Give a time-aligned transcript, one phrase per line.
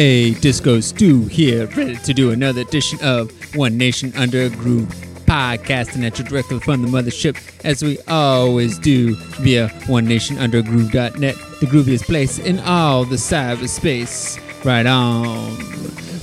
[0.00, 4.86] A Disco Stew here, ready to do another edition of One Nation Under Groove,
[5.26, 12.04] podcasting at you directly from the mothership, as we always do via OneNationUnderAGroove.net, the grooviest
[12.04, 14.38] place in all the cyberspace.
[14.64, 15.56] Right on.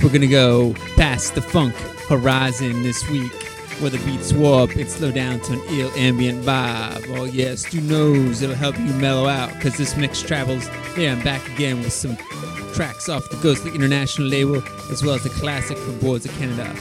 [0.02, 1.74] We're gonna go past the funk
[2.08, 3.30] horizon this week,
[3.80, 7.14] where the beats warp and slow down to an ill ambient vibe.
[7.14, 11.22] Oh yes, Stu knows it'll help you mellow out, cause this mix travels there and
[11.22, 12.16] back again with some
[12.76, 16.76] tracks off the Ghostly International label, as well as a classic from Boards of Canada.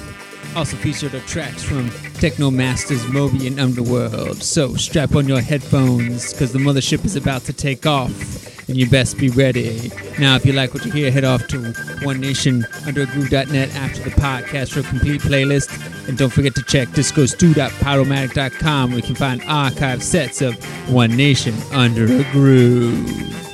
[0.53, 4.43] Also featured are tracks from Techno Masters, Moby, and Underworld.
[4.43, 8.11] So strap on your headphones, because the mothership is about to take off,
[8.67, 9.89] and you best be ready.
[10.19, 11.59] Now, if you like what you hear, head off to
[12.03, 15.69] OneNationUnderAGroove.net after the podcast for a complete playlist.
[16.09, 21.55] And don't forget to check discostew.pyromatic.com where you can find archive sets of One Nation
[21.71, 23.44] Under a Groove.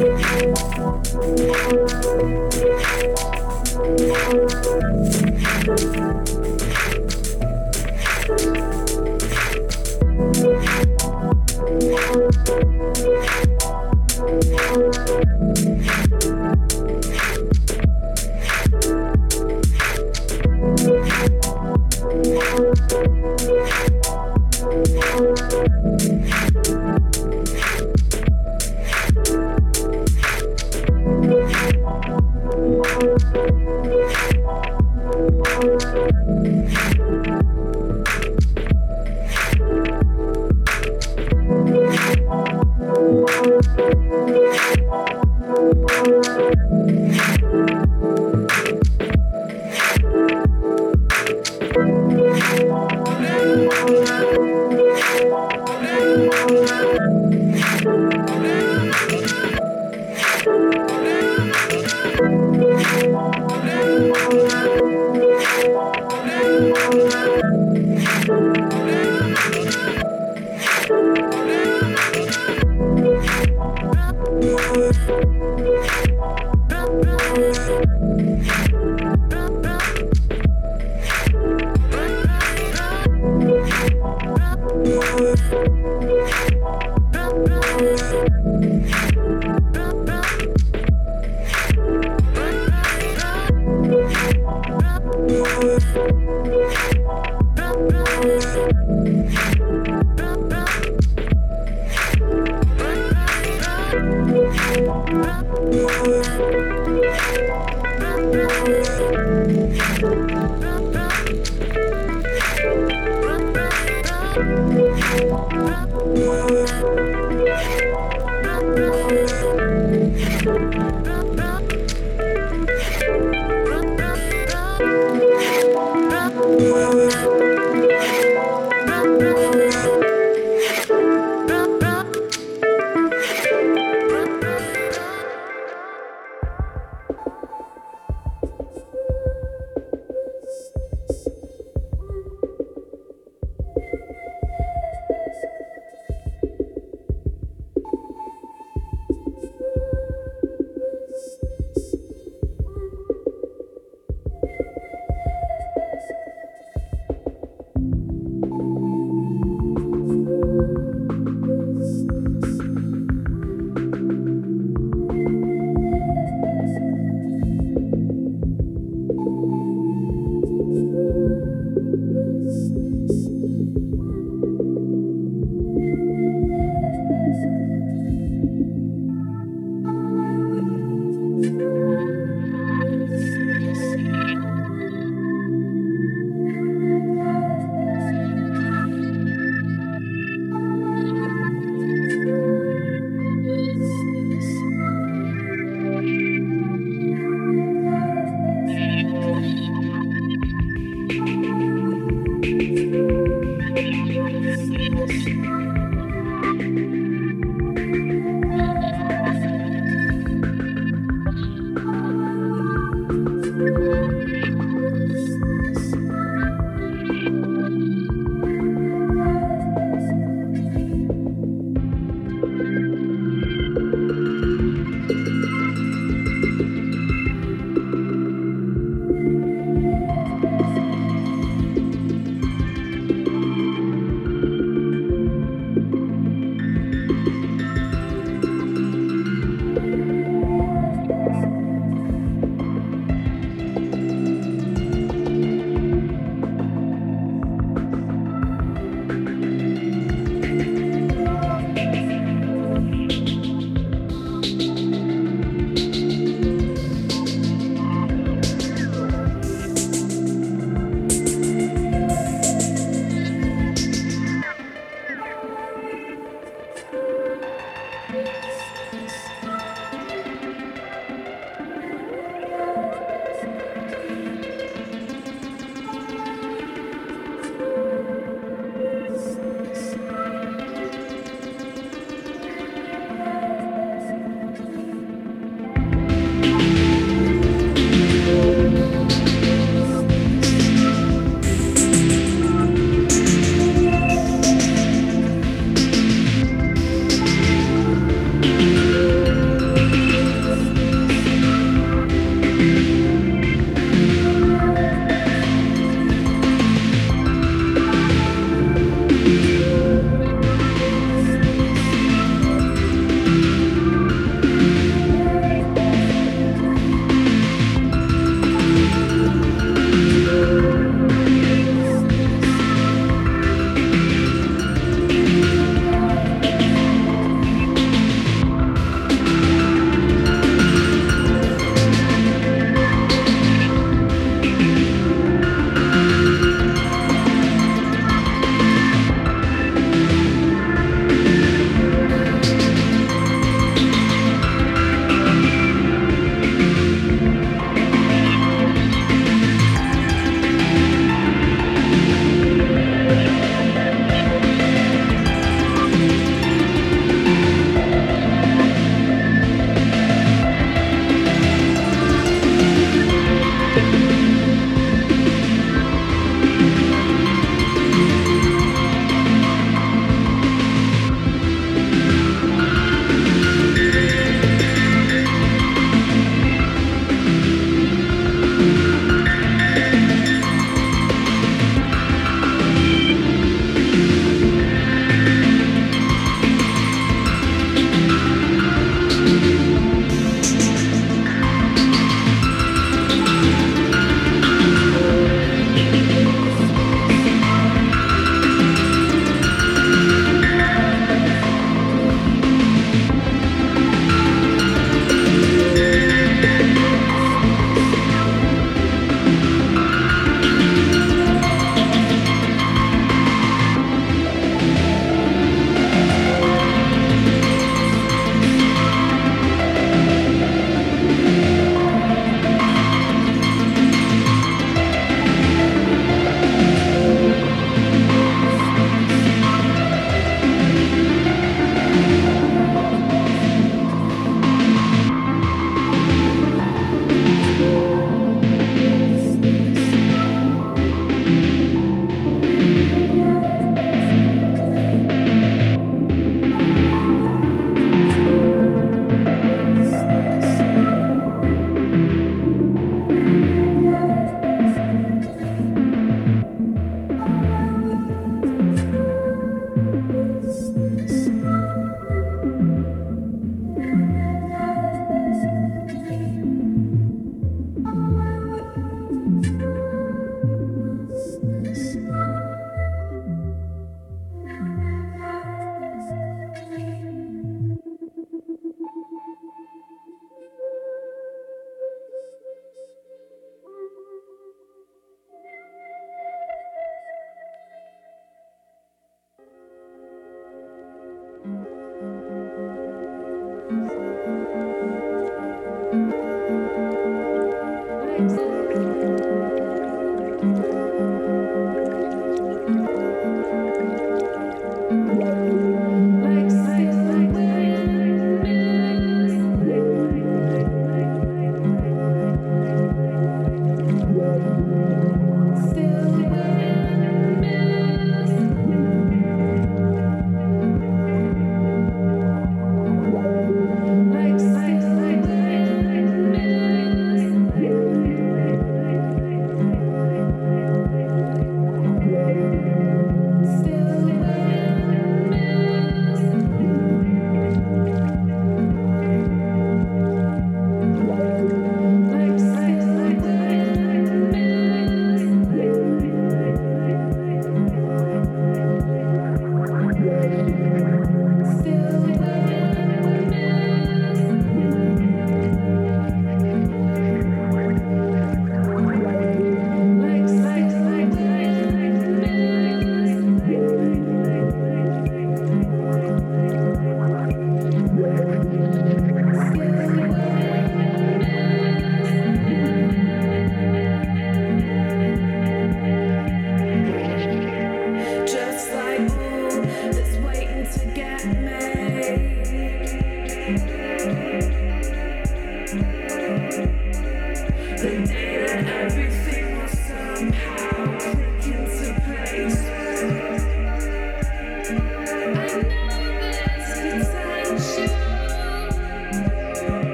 [0.00, 0.30] Thank
[5.96, 6.29] you.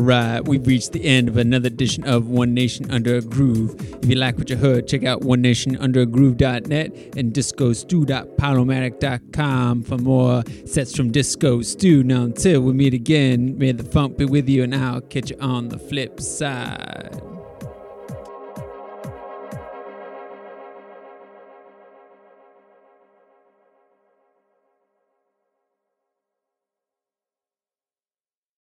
[0.00, 3.74] Right, we've reached the end of another edition of One Nation Under a Groove.
[4.02, 9.82] If you like what you heard, check out one nation under a groove.net and discostew.podomatic.com
[9.82, 12.04] for more sets from Disco Stew.
[12.04, 15.36] Now, until we meet again, may the funk be with you, and I'll catch you
[15.40, 16.97] on the flip side.